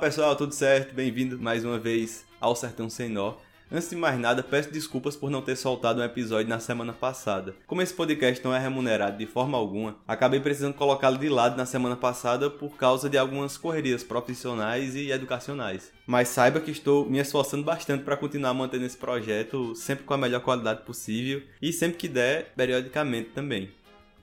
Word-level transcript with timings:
pessoal, 0.00 0.34
tudo 0.34 0.54
certo? 0.54 0.94
Bem-vindo 0.94 1.38
mais 1.38 1.62
uma 1.62 1.78
vez 1.78 2.24
ao 2.40 2.56
Sertão 2.56 2.88
Sem 2.88 3.10
Nó. 3.10 3.34
Antes 3.70 3.90
de 3.90 3.96
mais 3.96 4.18
nada, 4.18 4.42
peço 4.42 4.72
desculpas 4.72 5.14
por 5.14 5.30
não 5.30 5.42
ter 5.42 5.56
soltado 5.56 6.00
um 6.00 6.04
episódio 6.04 6.48
na 6.48 6.58
semana 6.58 6.94
passada. 6.94 7.54
Como 7.66 7.82
esse 7.82 7.92
podcast 7.92 8.42
não 8.42 8.54
é 8.54 8.58
remunerado 8.58 9.18
de 9.18 9.26
forma 9.26 9.58
alguma, 9.58 9.96
acabei 10.08 10.40
precisando 10.40 10.72
colocá-lo 10.72 11.18
de 11.18 11.28
lado 11.28 11.54
na 11.54 11.66
semana 11.66 11.96
passada 11.96 12.48
por 12.48 12.78
causa 12.78 13.10
de 13.10 13.18
algumas 13.18 13.58
correrias 13.58 14.02
profissionais 14.02 14.96
e 14.96 15.10
educacionais. 15.10 15.92
Mas 16.06 16.28
saiba 16.28 16.60
que 16.60 16.70
estou 16.70 17.04
me 17.04 17.18
esforçando 17.18 17.62
bastante 17.62 18.02
para 18.02 18.16
continuar 18.16 18.54
mantendo 18.54 18.86
esse 18.86 18.96
projeto 18.96 19.74
sempre 19.76 20.04
com 20.04 20.14
a 20.14 20.18
melhor 20.18 20.40
qualidade 20.40 20.82
possível 20.82 21.42
e 21.60 21.74
sempre 21.74 21.98
que 21.98 22.08
der, 22.08 22.54
periodicamente 22.56 23.30
também. 23.34 23.70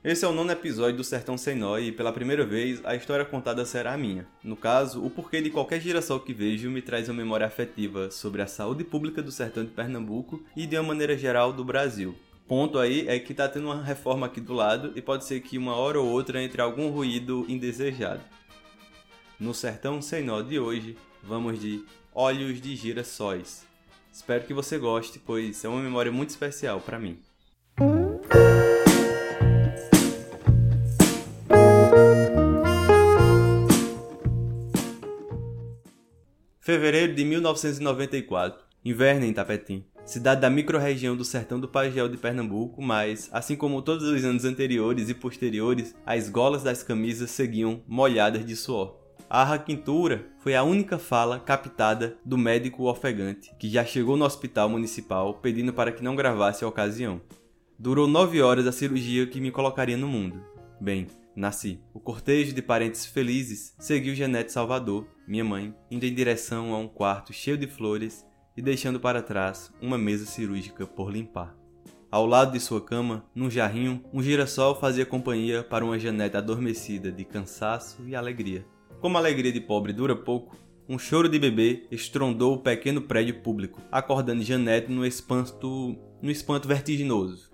Esse 0.03 0.23
é 0.23 0.27
o 0.27 0.31
nono 0.31 0.51
episódio 0.51 0.97
do 0.97 1.03
Sertão 1.03 1.35
Sem 1.37 1.55
Nó 1.55 1.79
e, 1.79 1.91
pela 1.91 2.13
primeira 2.13 2.45
vez, 2.45 2.79
a 2.85 2.95
história 2.95 3.25
contada 3.25 3.65
será 3.65 3.93
a 3.93 3.97
minha. 3.97 4.27
No 4.43 4.55
caso, 4.55 5.03
o 5.03 5.09
porquê 5.09 5.41
de 5.41 5.49
qualquer 5.49 5.81
girassol 5.81 6.19
que 6.19 6.33
vejo 6.33 6.69
me 6.69 6.83
traz 6.83 7.09
uma 7.09 7.15
memória 7.15 7.47
afetiva 7.47 8.11
sobre 8.11 8.43
a 8.43 8.47
saúde 8.47 8.83
pública 8.83 9.23
do 9.23 9.31
sertão 9.31 9.65
de 9.65 9.71
Pernambuco 9.71 10.43
e, 10.55 10.67
de 10.67 10.77
uma 10.77 10.83
maneira 10.83 11.17
geral, 11.17 11.52
do 11.52 11.65
Brasil. 11.65 12.15
Ponto 12.47 12.77
aí 12.77 13.07
é 13.07 13.17
que 13.17 13.33
tá 13.33 13.49
tendo 13.49 13.65
uma 13.65 13.81
reforma 13.81 14.27
aqui 14.27 14.39
do 14.39 14.53
lado 14.53 14.93
e 14.95 15.02
pode 15.02 15.25
ser 15.25 15.41
que 15.41 15.57
uma 15.57 15.75
hora 15.75 15.99
ou 15.99 16.07
outra 16.07 16.41
entre 16.41 16.61
algum 16.61 16.89
ruído 16.89 17.43
indesejado. 17.49 18.21
No 19.39 19.52
Sertão 19.52 19.99
Sem 19.99 20.23
Nó 20.23 20.43
de 20.43 20.59
hoje, 20.59 20.95
vamos 21.23 21.59
de 21.59 21.83
Olhos 22.13 22.61
de 22.61 22.75
Girassóis. 22.75 23.66
Espero 24.13 24.45
que 24.45 24.53
você 24.53 24.77
goste, 24.77 25.19
pois 25.19 25.66
é 25.66 25.67
uma 25.67 25.81
memória 25.81 26.11
muito 26.11 26.29
especial 26.29 26.79
para 26.79 26.99
mim. 26.99 27.17
Fevereiro 36.67 37.15
de 37.15 37.23
1994. 37.23 38.61
Inverno 38.83 39.23
em 39.23 39.31
Tapetim. 39.31 39.85
Cidade 40.05 40.41
da 40.41 40.49
microrregião 40.49 41.15
do 41.15 41.23
sertão 41.23 41.61
do 41.61 41.67
Pagel 41.69 42.09
de 42.09 42.17
Pernambuco, 42.17 42.81
mas, 42.81 43.29
assim 43.31 43.55
como 43.55 43.81
todos 43.81 44.05
os 44.05 44.25
anos 44.25 44.43
anteriores 44.43 45.07
e 45.07 45.13
posteriores, 45.13 45.95
as 46.05 46.27
golas 46.27 46.63
das 46.63 46.83
camisas 46.83 47.31
seguiam 47.31 47.81
molhadas 47.88 48.45
de 48.45 48.53
suor. 48.53 48.97
A 49.29 49.45
raquintura 49.45 50.27
foi 50.39 50.55
a 50.55 50.63
única 50.63 50.97
fala 50.97 51.39
captada 51.39 52.17
do 52.25 52.38
médico 52.38 52.83
ofegante, 52.83 53.49
que 53.57 53.69
já 53.69 53.85
chegou 53.85 54.17
no 54.17 54.25
hospital 54.25 54.67
municipal 54.67 55.35
pedindo 55.35 55.71
para 55.71 55.93
que 55.93 56.03
não 56.03 56.17
gravasse 56.17 56.65
a 56.65 56.67
ocasião. 56.67 57.21
Durou 57.79 58.07
nove 58.07 58.41
horas 58.41 58.67
a 58.67 58.73
cirurgia 58.73 59.25
que 59.25 59.39
me 59.39 59.51
colocaria 59.51 59.95
no 59.95 60.09
mundo. 60.09 60.43
Bem, 60.81 61.07
nasci. 61.38 61.80
O 61.93 61.99
cortejo 61.99 62.53
de 62.53 62.61
parentes 62.61 63.05
felizes 63.05 63.75
seguiu 63.80 64.16
Janete 64.16 64.52
Salvador, 64.52 65.07
minha 65.27 65.44
mãe, 65.44 65.73
indo 65.89 66.05
em 66.05 66.13
direção 66.13 66.73
a 66.73 66.79
um 66.79 66.88
quarto 66.88 67.31
cheio 67.31 67.57
de 67.57 67.67
flores 67.67 68.25
e 68.55 68.61
deixando 68.61 68.99
para 68.99 69.21
trás 69.21 69.71
uma 69.79 69.97
mesa 69.97 70.25
cirúrgica 70.25 70.88
por 70.88 71.11
limpar. 71.11 71.55
Ao 72.09 72.25
lado 72.25 72.53
de 72.53 72.59
sua 72.59 72.81
cama, 72.81 73.25
num 73.35 73.52
jarrinho, 73.52 74.03
um 74.11 74.23
girassol 74.23 74.75
fazia 74.79 75.05
companhia 75.05 75.61
para 75.61 75.85
uma 75.85 75.99
Janete 75.99 76.38
adormecida 76.38 77.11
de 77.11 77.23
cansaço 77.23 78.01
e 78.07 78.16
alegria. 78.16 78.66
Como 78.99 79.17
a 79.17 79.19
alegria 79.19 79.51
de 79.51 79.61
pobre 79.61 79.94
dura 79.94 80.16
pouco, 80.16 80.57
um 80.89 80.97
choro 80.97 81.27
de 81.27 81.38
bebê 81.38 81.85
estrondou 81.91 82.55
o 82.55 82.59
pequeno 82.59 83.01
prédio 83.01 83.41
público, 83.41 83.81
acordando 83.91 84.41
Janete 84.41 84.89
no 84.89 85.05
espanto, 85.05 85.95
no 86.22 86.31
espanto 86.31 86.67
vertiginoso. 86.67 87.51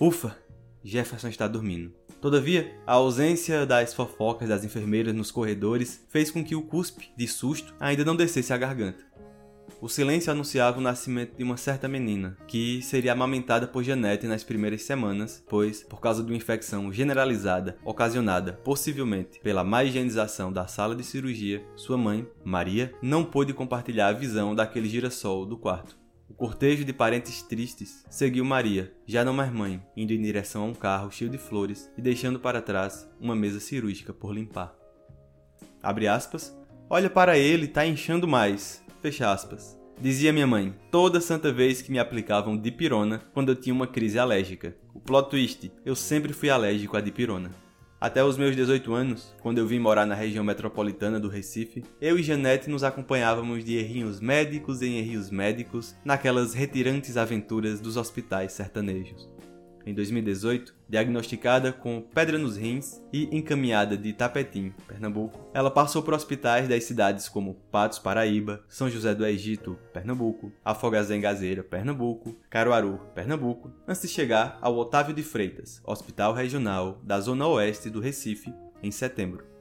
Ufa, 0.00 0.36
Jefferson 0.84 1.28
está 1.28 1.46
dormindo. 1.48 1.92
Todavia, 2.20 2.72
a 2.86 2.92
ausência 2.92 3.66
das 3.66 3.92
fofocas 3.92 4.48
das 4.48 4.64
enfermeiras 4.64 5.14
nos 5.14 5.30
corredores 5.30 6.04
fez 6.08 6.30
com 6.30 6.44
que 6.44 6.54
o 6.54 6.62
cuspe, 6.62 7.10
de 7.16 7.26
susto, 7.26 7.74
ainda 7.80 8.04
não 8.04 8.14
descesse 8.14 8.52
à 8.52 8.56
garganta. 8.56 9.12
O 9.80 9.88
silêncio 9.88 10.30
anunciava 10.30 10.78
o 10.78 10.80
nascimento 10.80 11.36
de 11.36 11.42
uma 11.42 11.56
certa 11.56 11.88
menina, 11.88 12.36
que 12.46 12.80
seria 12.82 13.10
amamentada 13.10 13.66
por 13.66 13.82
Janete 13.82 14.28
nas 14.28 14.44
primeiras 14.44 14.82
semanas, 14.82 15.42
pois, 15.48 15.82
por 15.82 16.00
causa 16.00 16.22
de 16.22 16.30
uma 16.30 16.36
infecção 16.36 16.92
generalizada 16.92 17.76
ocasionada 17.84 18.52
possivelmente 18.52 19.40
pela 19.40 19.64
má 19.64 19.82
higienização 19.82 20.52
da 20.52 20.68
sala 20.68 20.94
de 20.94 21.02
cirurgia, 21.02 21.64
sua 21.74 21.98
mãe, 21.98 22.24
Maria, 22.44 22.94
não 23.02 23.24
pôde 23.24 23.52
compartilhar 23.52 24.06
a 24.06 24.12
visão 24.12 24.54
daquele 24.54 24.88
girassol 24.88 25.44
do 25.44 25.58
quarto. 25.58 26.01
Cortejo 26.42 26.84
de 26.84 26.92
parentes 26.92 27.40
tristes 27.40 28.04
seguiu 28.10 28.44
Maria, 28.44 28.92
já 29.06 29.24
não 29.24 29.32
mais 29.32 29.52
mãe, 29.52 29.80
indo 29.96 30.12
em 30.12 30.20
direção 30.20 30.64
a 30.64 30.66
um 30.66 30.74
carro 30.74 31.08
cheio 31.08 31.30
de 31.30 31.38
flores 31.38 31.88
e 31.96 32.02
deixando 32.02 32.40
para 32.40 32.60
trás 32.60 33.08
uma 33.20 33.36
mesa 33.36 33.60
cirúrgica 33.60 34.12
por 34.12 34.34
limpar. 34.34 34.74
Abre 35.80 36.08
aspas. 36.08 36.52
Olha 36.90 37.08
para 37.08 37.38
ele, 37.38 37.68
tá 37.68 37.86
inchando 37.86 38.26
mais. 38.26 38.82
Fecha 39.00 39.30
aspas. 39.30 39.78
Dizia 40.00 40.32
minha 40.32 40.48
mãe, 40.48 40.74
toda 40.90 41.20
santa 41.20 41.52
vez 41.52 41.80
que 41.80 41.92
me 41.92 42.00
aplicavam 42.00 42.56
dipirona 42.56 43.22
quando 43.32 43.50
eu 43.50 43.54
tinha 43.54 43.72
uma 43.72 43.86
crise 43.86 44.18
alérgica. 44.18 44.76
O 44.92 44.98
plot 44.98 45.30
twist, 45.30 45.70
eu 45.84 45.94
sempre 45.94 46.32
fui 46.32 46.50
alérgico 46.50 46.96
à 46.96 47.00
dipirona. 47.00 47.52
Até 48.02 48.24
os 48.24 48.36
meus 48.36 48.56
18 48.56 48.92
anos, 48.94 49.32
quando 49.40 49.58
eu 49.58 49.66
vim 49.68 49.78
morar 49.78 50.04
na 50.04 50.16
região 50.16 50.42
metropolitana 50.42 51.20
do 51.20 51.28
Recife, 51.28 51.84
eu 52.00 52.18
e 52.18 52.22
Janete 52.24 52.68
nos 52.68 52.82
acompanhávamos 52.82 53.64
de 53.64 53.76
errinhos 53.76 54.18
médicos 54.18 54.82
em 54.82 54.98
errinhos 54.98 55.30
médicos 55.30 55.94
naquelas 56.04 56.52
retirantes 56.52 57.16
aventuras 57.16 57.80
dos 57.80 57.96
hospitais 57.96 58.54
sertanejos 58.54 59.32
em 59.86 59.94
2018, 59.94 60.74
diagnosticada 60.88 61.72
com 61.72 62.00
pedra 62.00 62.38
nos 62.38 62.56
rins 62.56 63.02
e 63.12 63.28
encaminhada 63.36 63.96
de 63.96 64.12
Tapetim, 64.12 64.72
Pernambuco. 64.86 65.50
Ela 65.54 65.70
passou 65.70 66.02
por 66.02 66.14
hospitais 66.14 66.68
das 66.68 66.84
cidades 66.84 67.28
como 67.28 67.54
Patos, 67.70 67.98
Paraíba, 67.98 68.64
São 68.68 68.88
José 68.88 69.14
do 69.14 69.26
Egito, 69.26 69.78
Pernambuco, 69.92 70.52
Afogazé 70.64 71.18
Gazeira, 71.18 71.62
Pernambuco, 71.62 72.36
Caruaru, 72.48 73.00
Pernambuco, 73.14 73.72
antes 73.86 74.02
de 74.02 74.08
chegar 74.08 74.58
ao 74.60 74.76
Otávio 74.76 75.14
de 75.14 75.22
Freitas, 75.22 75.80
Hospital 75.84 76.32
Regional 76.32 77.00
da 77.02 77.20
Zona 77.20 77.46
Oeste 77.46 77.90
do 77.90 78.00
Recife, 78.00 78.52
em 78.82 78.90
setembro. 78.90 79.51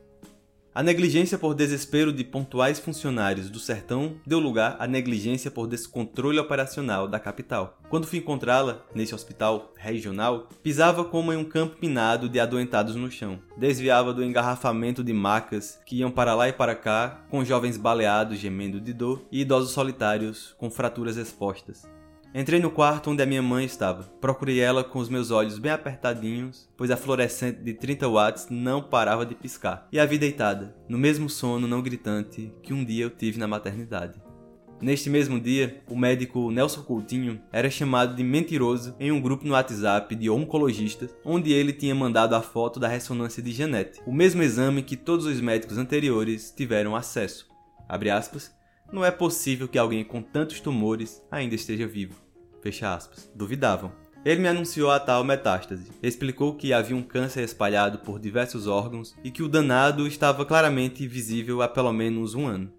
A 0.73 0.81
negligência 0.81 1.37
por 1.37 1.53
desespero 1.53 2.13
de 2.13 2.23
pontuais 2.23 2.79
funcionários 2.79 3.49
do 3.49 3.59
sertão 3.59 4.15
deu 4.25 4.39
lugar 4.39 4.77
à 4.79 4.87
negligência 4.87 5.51
por 5.51 5.67
descontrole 5.67 6.39
operacional 6.39 7.09
da 7.09 7.19
capital. 7.19 7.77
Quando 7.89 8.07
fui 8.07 8.19
encontrá-la, 8.19 8.81
nesse 8.95 9.13
hospital 9.13 9.73
regional, 9.75 10.47
pisava 10.63 11.03
como 11.03 11.33
em 11.33 11.35
um 11.35 11.43
campo 11.43 11.75
minado 11.81 12.29
de 12.29 12.39
adoentados 12.39 12.95
no 12.95 13.11
chão. 13.11 13.37
Desviava 13.57 14.13
do 14.13 14.23
engarrafamento 14.23 15.03
de 15.03 15.11
macas 15.11 15.77
que 15.85 15.97
iam 15.97 16.09
para 16.09 16.33
lá 16.33 16.47
e 16.47 16.53
para 16.53 16.73
cá, 16.73 17.25
com 17.29 17.43
jovens 17.43 17.75
baleados 17.75 18.39
gemendo 18.39 18.79
de 18.79 18.93
dor 18.93 19.25
e 19.29 19.41
idosos 19.41 19.71
solitários 19.71 20.55
com 20.57 20.71
fraturas 20.71 21.17
expostas. 21.17 21.85
Entrei 22.33 22.61
no 22.61 22.71
quarto 22.71 23.11
onde 23.11 23.21
a 23.21 23.25
minha 23.25 23.41
mãe 23.41 23.65
estava. 23.65 24.03
Procurei 24.21 24.59
ela 24.59 24.85
com 24.85 24.99
os 24.99 25.09
meus 25.09 25.31
olhos 25.31 25.59
bem 25.59 25.71
apertadinhos, 25.71 26.69
pois 26.77 26.89
a 26.89 26.95
fluorescente 26.95 27.61
de 27.61 27.73
30 27.73 28.07
watts 28.07 28.47
não 28.49 28.81
parava 28.81 29.25
de 29.25 29.35
piscar. 29.35 29.85
E 29.91 29.99
a 29.99 30.05
vi 30.05 30.17
deitada, 30.17 30.73
no 30.87 30.97
mesmo 30.97 31.29
sono 31.29 31.67
não 31.67 31.81
gritante 31.81 32.49
que 32.63 32.73
um 32.73 32.85
dia 32.85 33.03
eu 33.03 33.09
tive 33.09 33.37
na 33.37 33.49
maternidade. 33.49 34.21
Neste 34.81 35.09
mesmo 35.09 35.39
dia, 35.41 35.83
o 35.87 35.95
médico 35.95 36.49
Nelson 36.49 36.81
Coutinho 36.83 37.39
era 37.51 37.69
chamado 37.69 38.15
de 38.15 38.23
mentiroso 38.23 38.95
em 38.97 39.11
um 39.11 39.21
grupo 39.21 39.45
no 39.45 39.51
WhatsApp 39.51 40.15
de 40.15 40.29
oncologistas, 40.29 41.13
onde 41.25 41.51
ele 41.51 41.73
tinha 41.73 41.93
mandado 41.93 42.33
a 42.33 42.41
foto 42.41 42.79
da 42.79 42.87
ressonância 42.87 43.43
de 43.43 43.51
Janete, 43.51 43.99
o 44.07 44.13
mesmo 44.13 44.41
exame 44.41 44.81
que 44.81 44.95
todos 44.95 45.25
os 45.25 45.39
médicos 45.41 45.77
anteriores 45.77 46.51
tiveram 46.55 46.95
acesso. 46.95 47.47
Aspas, 47.87 48.55
não 48.91 49.05
é 49.05 49.11
possível 49.11 49.67
que 49.67 49.77
alguém 49.77 50.03
com 50.03 50.21
tantos 50.21 50.59
tumores 50.59 51.21
ainda 51.31 51.55
esteja 51.55 51.87
vivo. 51.87 52.15
Fecha 52.61 52.93
aspas. 52.93 53.31
Duvidavam. 53.33 53.91
Ele 54.23 54.41
me 54.41 54.47
anunciou 54.47 54.91
a 54.91 54.99
tal 54.99 55.23
metástase. 55.23 55.91
Explicou 56.03 56.55
que 56.55 56.73
havia 56.73 56.95
um 56.95 57.01
câncer 57.01 57.43
espalhado 57.43 57.99
por 57.99 58.19
diversos 58.19 58.67
órgãos 58.67 59.15
e 59.23 59.31
que 59.31 59.41
o 59.41 59.49
danado 59.49 60.05
estava 60.05 60.45
claramente 60.45 61.07
visível 61.07 61.61
há 61.61 61.67
pelo 61.67 61.91
menos 61.91 62.35
um 62.35 62.45
ano. 62.45 62.71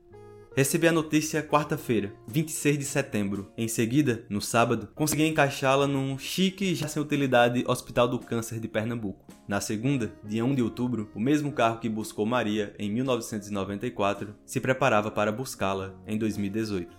Recebi 0.55 0.87
a 0.87 0.93
notícia 0.93 1.43
quarta-feira, 1.43 2.13
26 2.29 2.79
de 2.79 2.85
setembro. 2.85 3.51
Em 3.57 3.67
seguida, 3.67 4.23
no 4.29 4.39
sábado, 4.39 4.87
consegui 4.95 5.27
encaixá-la 5.27 5.87
num 5.87 6.19
chique 6.19 6.75
já 6.75 6.87
sem 6.87 7.03
utilidade 7.03 7.65
Hospital 7.67 8.07
do 8.07 8.19
Câncer 8.19 8.61
de 8.61 8.69
Pernambuco. 8.69 9.33
Na 9.49 9.63
segunda, 9.63 10.13
dia 10.23 10.45
1 10.45 10.55
de 10.55 10.63
outubro, 10.63 11.11
o 11.15 11.21
mesmo 11.21 11.53
carro 11.53 11.79
que 11.79 11.89
buscou 11.89 12.27
Maria 12.27 12.75
em 12.79 12.91
1994 12.91 14.35
se 14.45 14.61
preparava 14.61 15.11
para 15.11 15.33
buscá-la 15.33 15.95
em 16.07 16.19
2018. 16.19 16.95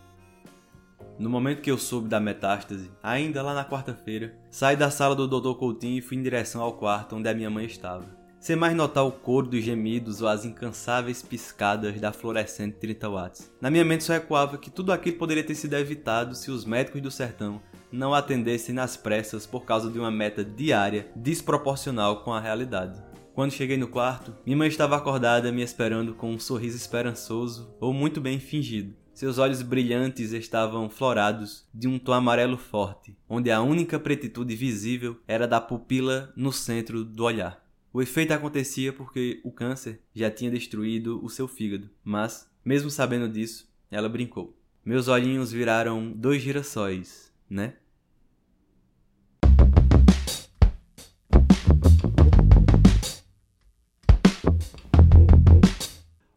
No 1.19 1.29
momento 1.29 1.61
que 1.61 1.69
eu 1.69 1.77
soube 1.77 2.09
da 2.09 2.19
metástase, 2.19 2.89
ainda 3.03 3.43
lá 3.43 3.53
na 3.53 3.63
quarta-feira, 3.63 4.35
saí 4.49 4.75
da 4.75 4.89
sala 4.89 5.15
do 5.15 5.27
Dr. 5.27 5.59
Coutinho 5.59 5.99
e 5.99 6.01
fui 6.01 6.17
em 6.17 6.23
direção 6.23 6.59
ao 6.59 6.73
quarto 6.73 7.15
onde 7.15 7.29
a 7.29 7.35
minha 7.35 7.51
mãe 7.51 7.65
estava 7.65 8.22
sem 8.43 8.57
mais 8.57 8.75
notar 8.75 9.05
o 9.05 9.11
coro 9.13 9.47
dos 9.47 9.63
gemidos 9.63 10.21
ou 10.21 10.27
as 10.27 10.43
incansáveis 10.43 11.21
piscadas 11.21 11.97
da 12.01 12.11
fluorescente 12.11 12.75
30 12.77 13.09
watts. 13.09 13.51
Na 13.61 13.71
minha 13.71 13.85
mente 13.85 14.03
só 14.03 14.15
ecoava 14.15 14.57
que 14.57 14.69
tudo 14.69 14.91
aquilo 14.91 15.15
poderia 15.15 15.45
ter 15.45 15.55
sido 15.55 15.77
evitado 15.77 16.35
se 16.35 16.51
os 16.51 16.65
médicos 16.65 17.01
do 17.01 17.09
sertão 17.09 17.61
não 17.89 18.13
atendessem 18.13 18.75
nas 18.75 18.97
pressas 18.97 19.45
por 19.45 19.63
causa 19.63 19.89
de 19.89 19.97
uma 19.97 20.11
meta 20.11 20.43
diária 20.43 21.09
desproporcional 21.15 22.21
com 22.21 22.33
a 22.33 22.39
realidade. 22.41 23.01
Quando 23.33 23.53
cheguei 23.53 23.77
no 23.77 23.87
quarto, 23.87 24.35
minha 24.45 24.57
mãe 24.57 24.67
estava 24.67 24.97
acordada 24.97 25.49
me 25.49 25.61
esperando 25.61 26.13
com 26.13 26.29
um 26.29 26.37
sorriso 26.37 26.75
esperançoso 26.75 27.73
ou 27.79 27.93
muito 27.93 28.19
bem 28.19 28.41
fingido. 28.41 28.93
Seus 29.13 29.37
olhos 29.37 29.61
brilhantes 29.61 30.33
estavam 30.33 30.89
florados 30.89 31.65
de 31.73 31.87
um 31.87 31.97
tom 31.97 32.11
amarelo 32.11 32.57
forte, 32.57 33.15
onde 33.29 33.49
a 33.49 33.61
única 33.61 33.97
pretitude 33.97 34.53
visível 34.53 35.17
era 35.25 35.47
da 35.47 35.61
pupila 35.61 36.33
no 36.35 36.51
centro 36.51 37.05
do 37.05 37.23
olhar. 37.23 37.62
O 37.95 38.01
efeito 38.01 38.31
acontecia 38.31 38.91
porque 38.91 39.39
o 39.43 39.51
câncer 39.51 40.01
já 40.15 40.31
tinha 40.31 40.49
destruído 40.49 41.23
o 41.23 41.29
seu 41.29 41.47
fígado, 41.47 41.91
mas, 42.03 42.49
mesmo 42.65 42.89
sabendo 42.89 43.29
disso, 43.29 43.71
ela 43.91 44.09
brincou. 44.09 44.57
Meus 44.83 45.07
olhinhos 45.07 45.51
viraram 45.51 46.11
dois 46.11 46.41
girassóis, 46.41 47.31
né? 47.47 47.75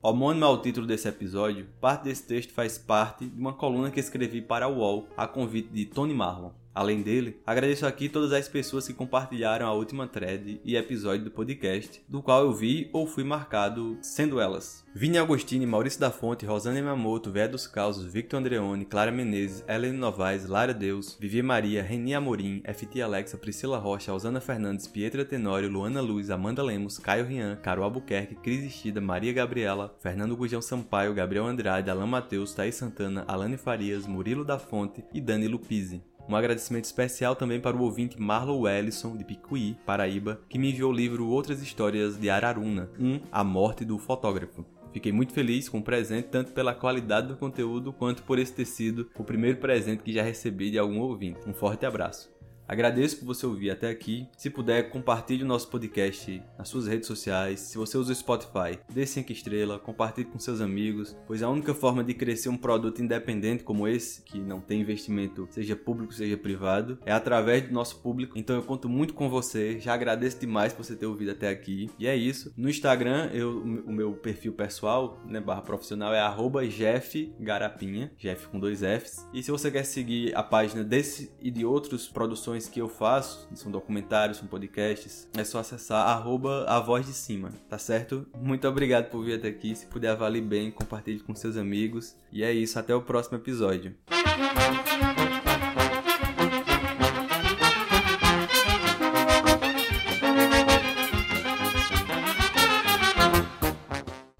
Homônimo 0.02 0.44
ao 0.44 0.60
título 0.60 0.86
desse 0.86 1.08
episódio, 1.08 1.66
parte 1.80 2.04
desse 2.04 2.24
texto 2.24 2.52
faz 2.52 2.76
parte 2.76 3.26
de 3.26 3.40
uma 3.40 3.54
coluna 3.54 3.90
que 3.90 3.98
escrevi 3.98 4.42
para 4.42 4.68
o 4.68 4.76
UOL 4.76 5.08
a 5.16 5.26
convite 5.26 5.70
de 5.70 5.86
Tony 5.86 6.12
Marlon, 6.12 6.52
Além 6.76 7.00
dele, 7.00 7.40
agradeço 7.46 7.86
aqui 7.86 8.06
todas 8.06 8.34
as 8.34 8.50
pessoas 8.50 8.86
que 8.86 8.92
compartilharam 8.92 9.66
a 9.66 9.72
última 9.72 10.06
thread 10.06 10.60
e 10.62 10.76
episódio 10.76 11.24
do 11.24 11.30
podcast, 11.30 12.02
do 12.06 12.20
qual 12.20 12.42
eu 12.42 12.52
vi 12.52 12.90
ou 12.92 13.06
fui 13.06 13.24
marcado, 13.24 13.96
sendo 14.02 14.38
elas 14.38 14.84
Vini 14.94 15.16
Agostini, 15.16 15.64
Maurício 15.64 15.98
da 15.98 16.10
Fonte, 16.10 16.44
Rosana 16.44 16.78
Yamamoto, 16.78 17.30
Véia 17.30 17.48
dos 17.48 17.66
Causos, 17.66 18.04
Victor 18.04 18.40
Andreoni, 18.40 18.84
Clara 18.84 19.10
Menezes, 19.10 19.64
Ellen 19.66 19.94
Novaes, 19.94 20.46
Lara 20.46 20.74
Deus, 20.74 21.16
Vivi 21.18 21.42
Maria, 21.42 21.82
Reni 21.82 22.14
Amorim, 22.14 22.62
FT 22.62 23.00
Alexa, 23.00 23.38
Priscila 23.38 23.78
Rocha, 23.78 24.12
Osana 24.12 24.40
Fernandes, 24.40 24.86
Pietra 24.86 25.24
Tenório, 25.24 25.70
Luana 25.70 26.02
Luz, 26.02 26.30
Amanda 26.30 26.62
Lemos, 26.62 26.98
Caio 26.98 27.24
Rian, 27.24 27.56
Caro 27.56 27.84
Albuquerque, 27.84 28.34
Cris 28.34 28.62
Istida, 28.62 29.00
Maria 29.00 29.32
Gabriela, 29.32 29.94
Fernando 29.98 30.36
Gujão 30.36 30.60
Sampaio, 30.60 31.14
Gabriel 31.14 31.46
Andrade, 31.46 31.90
Alan 31.90 32.06
Matheus, 32.06 32.52
Thaís 32.52 32.74
Santana, 32.74 33.24
Alane 33.26 33.56
Farias, 33.56 34.06
Murilo 34.06 34.44
da 34.44 34.58
Fonte 34.58 35.02
e 35.14 35.22
Dani 35.22 35.48
Lupizzi. 35.48 36.02
Um 36.28 36.34
agradecimento 36.34 36.84
especial 36.84 37.36
também 37.36 37.60
para 37.60 37.76
o 37.76 37.82
ouvinte 37.82 38.20
Marlon 38.20 38.62
Wellison, 38.62 39.16
de 39.16 39.24
Picuí, 39.24 39.76
Paraíba, 39.86 40.40
que 40.48 40.58
me 40.58 40.70
enviou 40.70 40.90
o 40.90 40.94
livro 40.94 41.28
Outras 41.28 41.62
Histórias 41.62 42.18
de 42.18 42.28
Araruna, 42.28 42.90
um 42.98 43.20
A 43.30 43.44
Morte 43.44 43.84
do 43.84 43.96
Fotógrafo. 43.96 44.64
Fiquei 44.92 45.12
muito 45.12 45.32
feliz 45.32 45.68
com 45.68 45.78
o 45.78 45.82
presente, 45.82 46.28
tanto 46.28 46.52
pela 46.52 46.74
qualidade 46.74 47.28
do 47.28 47.36
conteúdo 47.36 47.92
quanto 47.92 48.22
por 48.22 48.38
esse 48.38 48.52
ter 48.52 48.64
sido 48.64 49.10
o 49.16 49.22
primeiro 49.22 49.58
presente 49.58 50.02
que 50.02 50.12
já 50.12 50.22
recebi 50.22 50.70
de 50.70 50.78
algum 50.78 51.00
ouvinte. 51.00 51.40
Um 51.46 51.52
forte 51.52 51.84
abraço. 51.84 52.35
Agradeço 52.68 53.18
por 53.18 53.26
você 53.26 53.46
ouvir 53.46 53.70
até 53.70 53.88
aqui. 53.88 54.28
Se 54.36 54.50
puder, 54.50 54.90
compartilhe 54.90 55.44
o 55.44 55.46
nosso 55.46 55.68
podcast 55.68 56.42
nas 56.58 56.68
suas 56.68 56.88
redes 56.88 57.06
sociais. 57.06 57.60
Se 57.60 57.78
você 57.78 57.96
usa 57.96 58.12
o 58.12 58.14
Spotify, 58.14 58.78
dê 58.92 59.06
5 59.06 59.30
estrelas, 59.30 59.80
compartilhe 59.80 60.26
com 60.26 60.38
seus 60.38 60.60
amigos, 60.60 61.16
pois 61.26 61.42
a 61.42 61.48
única 61.48 61.72
forma 61.72 62.02
de 62.02 62.12
crescer 62.12 62.48
um 62.48 62.56
produto 62.56 63.00
independente 63.00 63.62
como 63.62 63.86
esse, 63.86 64.22
que 64.22 64.40
não 64.40 64.60
tem 64.60 64.80
investimento, 64.80 65.46
seja 65.50 65.76
público, 65.76 66.12
seja 66.12 66.36
privado, 66.36 66.98
é 67.06 67.12
através 67.12 67.62
do 67.62 67.72
nosso 67.72 68.00
público. 68.00 68.36
Então 68.36 68.56
eu 68.56 68.62
conto 68.62 68.88
muito 68.88 69.14
com 69.14 69.28
você. 69.28 69.78
Já 69.78 69.94
agradeço 69.94 70.40
demais 70.40 70.72
por 70.72 70.84
você 70.84 70.96
ter 70.96 71.06
ouvido 71.06 71.30
até 71.30 71.48
aqui. 71.48 71.88
E 71.98 72.06
é 72.06 72.16
isso. 72.16 72.52
No 72.56 72.68
Instagram, 72.68 73.30
eu, 73.32 73.62
o 73.62 73.92
meu 73.92 74.12
perfil 74.14 74.52
pessoal, 74.52 75.22
né, 75.26 75.40
barra 75.40 75.62
profissional 75.62 76.12
é 76.12 76.20
arroba 76.20 76.66
Jeff 76.66 77.32
Garapinha, 77.38 78.10
Jeff 78.18 78.48
com 78.48 78.58
dois 78.58 78.80
Fs. 78.80 79.26
E 79.32 79.40
se 79.42 79.52
você 79.52 79.70
quer 79.70 79.84
seguir 79.84 80.36
a 80.36 80.42
página 80.42 80.82
desse 80.82 81.32
e 81.40 81.50
de 81.50 81.64
outros 81.64 82.08
produções 82.56 82.68
que 82.68 82.80
eu 82.80 82.88
faço, 82.88 83.48
são 83.54 83.70
documentários, 83.70 84.38
são 84.38 84.48
podcasts, 84.48 85.28
é 85.36 85.44
só 85.44 85.58
acessar 85.58 86.08
arroba 86.08 86.64
a 86.66 86.80
voz 86.80 87.06
de 87.06 87.12
cima, 87.12 87.52
tá 87.68 87.78
certo? 87.78 88.26
Muito 88.40 88.66
obrigado 88.66 89.10
por 89.10 89.24
vir 89.24 89.34
até 89.34 89.48
aqui. 89.48 89.74
Se 89.76 89.86
puder 89.86 90.10
avalie 90.10 90.40
bem, 90.40 90.70
compartilhe 90.70 91.20
com 91.20 91.34
seus 91.34 91.56
amigos. 91.56 92.16
E 92.32 92.42
é 92.42 92.52
isso, 92.52 92.78
até 92.78 92.94
o 92.94 93.02
próximo 93.02 93.36
episódio. 93.36 93.94